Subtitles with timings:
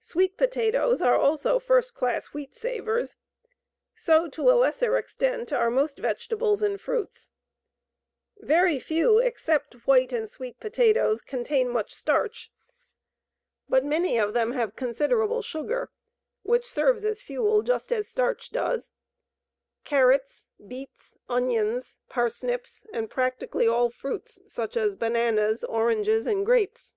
[0.00, 3.16] Sweet potatoes are also first class wheat savers.
[3.94, 7.30] So to a lesser extent are most vegetables and fruits.
[8.36, 12.52] Very few except white and sweet potatoes contain much starch,
[13.66, 15.90] but many of them have considerable sugar,
[16.42, 18.90] which serves as fuel just as starch does
[19.82, 26.94] carrots, beets, onions, parsnips, and practically all fruits such as bananas, oranges, and grapes.